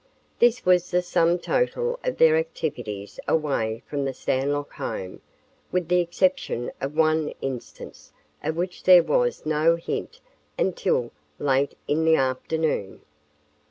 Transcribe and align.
This 0.39 0.65
was 0.65 0.89
the 0.89 1.03
sum 1.03 1.37
total 1.37 1.99
of 2.03 2.17
their 2.17 2.35
activities 2.35 3.19
away 3.27 3.83
from 3.85 4.03
the 4.03 4.15
Stanlock 4.15 4.71
home, 4.71 5.21
with 5.71 5.89
the 5.89 5.99
exception 5.99 6.71
of 6.81 6.95
one 6.97 7.31
instance, 7.39 8.11
of 8.43 8.55
which 8.57 8.81
there 8.81 9.03
was 9.03 9.45
no 9.45 9.75
hint 9.75 10.19
until 10.57 11.11
late 11.37 11.77
in 11.87 12.03
the 12.03 12.15
afternoon. 12.15 13.03